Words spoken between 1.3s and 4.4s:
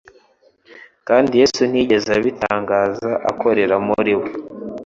Yesu ntiyagize ibitangaza akorera muri bo,